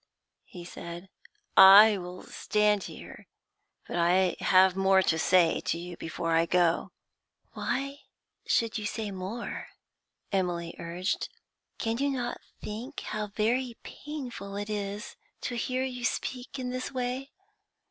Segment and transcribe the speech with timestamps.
[0.45, 1.09] he said.
[1.55, 3.27] 'I will stand here,
[3.87, 6.89] but I have more to say to you before I go.'
[7.53, 7.97] 'Why
[8.47, 9.67] should you say more?'
[10.31, 11.29] Emily urged.
[11.77, 16.91] 'Can you not think how very painful it is to hear you speak in this
[16.91, 17.29] way?